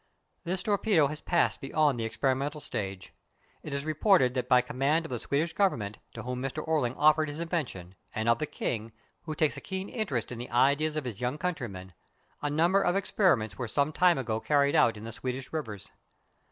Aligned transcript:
This 0.45 0.63
torpedo 0.63 1.05
has 1.09 1.21
passed 1.21 1.61
beyond 1.61 1.99
the 1.99 2.05
experimental 2.05 2.59
stage. 2.59 3.13
It 3.61 3.71
is 3.71 3.85
reported 3.85 4.33
that 4.33 4.49
by 4.49 4.61
command 4.61 5.05
of 5.05 5.11
the 5.11 5.19
Swedish 5.19 5.53
Government, 5.53 5.99
to 6.15 6.23
whom 6.23 6.41
Mr. 6.41 6.67
Orling 6.67 6.95
offered 6.97 7.29
his 7.29 7.39
invention, 7.39 7.93
and 8.15 8.27
of 8.27 8.39
the 8.39 8.47
King, 8.47 8.93
who 9.25 9.35
takes 9.35 9.57
a 9.57 9.61
keen 9.61 9.89
interest 9.89 10.31
in 10.31 10.39
the 10.39 10.49
ideas 10.49 10.95
of 10.95 11.05
his 11.05 11.21
young 11.21 11.37
countryman, 11.37 11.93
a 12.41 12.49
number 12.49 12.81
of 12.81 12.95
experiments 12.95 13.59
were 13.59 13.67
some 13.67 13.91
time 13.91 14.17
ago 14.17 14.39
carried 14.39 14.75
out 14.75 14.97
in 14.97 15.03
the 15.03 15.11
Swedish 15.11 15.53
rivers. 15.53 15.91